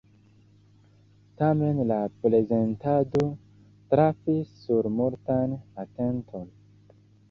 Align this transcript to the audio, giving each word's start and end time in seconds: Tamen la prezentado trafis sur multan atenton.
Tamen 1.41 1.83
la 1.91 1.99
prezentado 2.25 3.23
trafis 3.95 4.59
sur 4.67 4.93
multan 4.99 5.59
atenton. 5.87 6.55